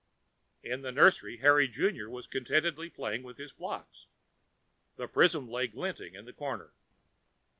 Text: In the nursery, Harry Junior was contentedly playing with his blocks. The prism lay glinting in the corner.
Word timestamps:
In 0.63 0.81
the 0.81 0.91
nursery, 0.91 1.37
Harry 1.43 1.67
Junior 1.67 2.09
was 2.09 2.25
contentedly 2.25 2.89
playing 2.89 3.21
with 3.21 3.37
his 3.37 3.53
blocks. 3.53 4.07
The 4.95 5.07
prism 5.07 5.47
lay 5.47 5.67
glinting 5.67 6.15
in 6.15 6.25
the 6.25 6.33
corner. 6.33 6.73